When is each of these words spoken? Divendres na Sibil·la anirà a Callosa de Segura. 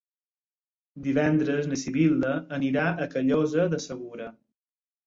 Divendres 1.07 1.69
na 1.73 1.79
Sibil·la 1.83 2.33
anirà 2.59 2.89
a 2.89 3.09
Callosa 3.15 3.71
de 3.77 3.83
Segura. 3.89 4.37